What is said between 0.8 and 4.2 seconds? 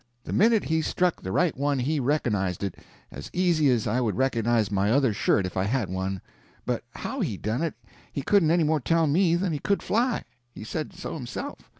struck the right one he reconnized it as easy as I would